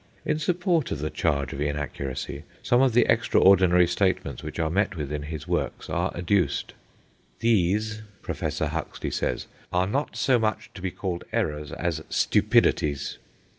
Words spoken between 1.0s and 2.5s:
charge of inaccuracy,